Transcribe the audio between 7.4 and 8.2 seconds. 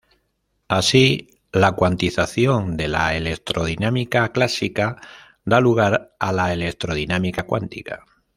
cuántica.